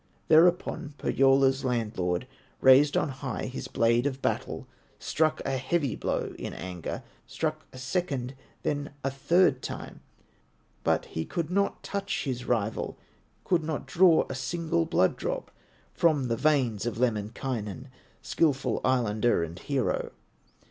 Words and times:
Thereupon 0.29 0.95
Pohyola's 0.97 1.63
landlord 1.63 2.25
Raised 2.59 2.97
on 2.97 3.09
high 3.09 3.43
his 3.45 3.67
blade 3.67 4.07
of 4.07 4.19
battle, 4.19 4.65
Struck 4.97 5.43
a 5.45 5.57
heavy 5.57 5.95
blow 5.95 6.33
in 6.39 6.53
anger, 6.55 7.03
Struck 7.27 7.67
a 7.71 7.77
second, 7.77 8.33
then 8.63 8.89
a 9.03 9.11
third 9.11 9.61
time, 9.61 9.99
But 10.83 11.05
he 11.05 11.23
could 11.23 11.51
not 11.51 11.83
touch 11.83 12.23
his 12.23 12.45
rival, 12.45 12.97
Could 13.43 13.63
not 13.63 13.85
draw 13.85 14.25
a 14.27 14.33
single 14.33 14.87
blood 14.87 15.17
drop 15.17 15.51
From 15.93 16.29
the 16.29 16.35
veins 16.35 16.87
of 16.87 16.97
Lemminkainen, 16.97 17.89
Skillful 18.23 18.81
Islander 18.83 19.43
and 19.43 19.59
hero. 19.59 20.13